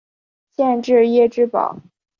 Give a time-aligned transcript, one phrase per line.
[0.55, 1.77] 县治耶芝堡。